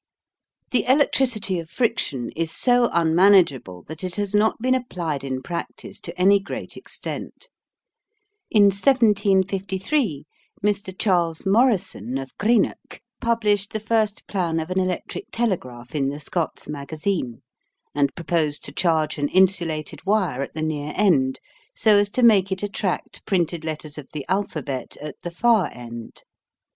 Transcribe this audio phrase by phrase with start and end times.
[0.71, 5.99] The electricity of friction is so unmanageable that it has not been applied in practice
[5.99, 7.49] to any great extent.
[8.49, 10.25] In 1753
[10.63, 10.97] Mr.
[10.97, 16.67] Charles Morrison, of Greenock, published the first plan of an electric telegraph in the Scots
[16.67, 17.43] Magazine,
[17.93, 21.39] and proposed to charge an insulated wire at the near end
[21.75, 26.23] so as to make it attract printed letters of the alphabet at the far end.